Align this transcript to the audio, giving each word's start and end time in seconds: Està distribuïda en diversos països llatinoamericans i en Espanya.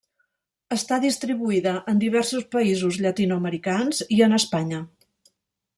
Està 0.75 0.97
distribuïda 1.03 1.73
en 1.93 2.01
diversos 2.05 2.49
països 2.57 2.99
llatinoamericans 3.05 4.03
i 4.19 4.23
en 4.29 4.39
Espanya. 4.41 4.83